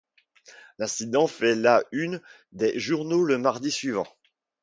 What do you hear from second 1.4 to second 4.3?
la une des journaux le mardi suivant.